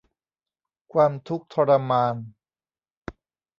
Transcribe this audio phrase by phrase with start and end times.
[0.93, 2.15] ความทุกข์ทรมาน